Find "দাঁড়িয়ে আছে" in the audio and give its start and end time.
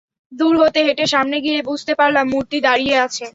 2.61-3.25